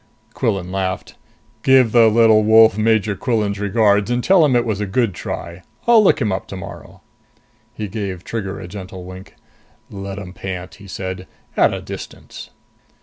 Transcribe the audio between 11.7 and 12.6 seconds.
a distance!"